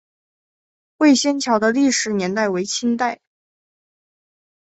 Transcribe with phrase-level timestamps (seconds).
[0.97, 3.21] 会仙桥的历史年代为清代。